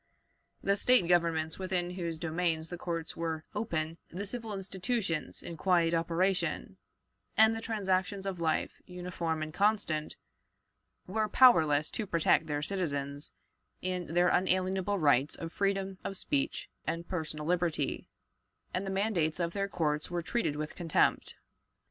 The 0.63 0.77
State 0.77 1.07
governments 1.07 1.59
within 1.59 1.91
whose 1.91 2.17
domains 2.17 2.69
the 2.69 2.77
courts 2.79 3.15
were 3.15 3.45
open, 3.53 3.99
the 4.09 4.25
civil 4.25 4.51
institutions 4.51 5.43
in 5.43 5.57
quiet 5.57 5.93
operation, 5.93 6.77
and 7.37 7.55
the 7.55 7.61
transactions 7.61 8.25
of 8.25 8.37
peaceful 8.37 8.45
life 8.45 8.71
uniform 8.87 9.43
and 9.43 9.53
constant, 9.53 10.15
were 11.05 11.29
powerless 11.29 11.91
to 11.91 12.07
protect 12.07 12.47
their 12.47 12.63
citizens 12.63 13.31
in 13.83 14.15
their 14.15 14.29
unalienable 14.29 14.97
rights 14.97 15.35
of 15.35 15.53
freedom 15.53 15.99
of 16.03 16.17
speech 16.17 16.67
and 16.87 17.07
personal 17.07 17.45
liberty, 17.45 18.07
and 18.73 18.87
the 18.87 18.89
mandates 18.89 19.39
of 19.39 19.53
their 19.53 19.67
courts 19.67 20.09
were 20.09 20.23
treated 20.23 20.55
with 20.55 20.73
contempt. 20.73 21.35